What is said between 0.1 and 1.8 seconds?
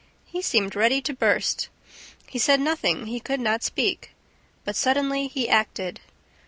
He seemed ready to burst.